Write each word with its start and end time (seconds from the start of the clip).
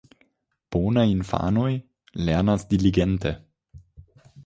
Bonaj 0.75 1.03
infanoj 1.09 1.67
lernas 2.25 2.69
diligente. 2.75 3.39